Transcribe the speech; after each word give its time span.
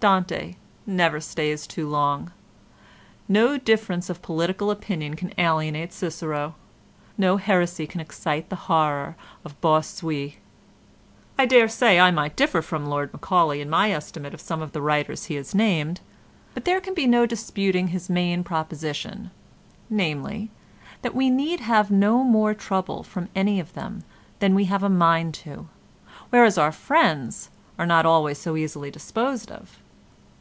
Dante 0.00 0.54
never 0.86 1.18
stays 1.18 1.66
too 1.66 1.88
long. 1.88 2.30
No 3.26 3.58
difference 3.58 4.08
of 4.08 4.22
political 4.22 4.70
opinion 4.70 5.16
can 5.16 5.34
alienate 5.36 5.92
Cicero. 5.92 6.54
No 7.16 7.36
heresy 7.36 7.84
can 7.84 8.00
excite 8.00 8.48
the 8.48 8.54
horror 8.70 9.16
of 9.44 9.60
Bossuet." 9.60 10.34
I 11.36 11.46
dare 11.46 11.66
say 11.66 11.98
I 11.98 12.12
might 12.12 12.36
differ 12.36 12.62
from 12.62 12.86
Lord 12.86 13.12
Macaulay 13.12 13.60
in 13.60 13.68
my 13.68 13.90
estimate 13.90 14.32
of 14.32 14.40
some 14.40 14.62
of 14.62 14.70
the 14.70 14.80
writers 14.80 15.24
he 15.24 15.34
has 15.34 15.52
named, 15.52 15.98
but 16.54 16.64
there 16.64 16.80
can 16.80 16.94
be 16.94 17.08
no 17.08 17.26
disputing 17.26 17.88
his 17.88 18.08
main 18.08 18.44
proposition, 18.44 19.32
namely, 19.90 20.48
that 21.02 21.12
we 21.12 21.28
need 21.28 21.58
have 21.58 21.90
no 21.90 22.22
more 22.22 22.54
trouble 22.54 23.02
from 23.02 23.28
any 23.34 23.58
of 23.58 23.72
them 23.72 24.04
than 24.38 24.54
we 24.54 24.66
have 24.66 24.84
a 24.84 24.88
mind 24.88 25.34
to, 25.34 25.66
whereas 26.30 26.56
our 26.56 26.70
friends 26.70 27.50
are 27.80 27.86
not 27.86 28.06
always 28.06 28.38
so 28.38 28.54
easily 28.56 28.92
disposed 28.92 29.50
of. 29.50 29.80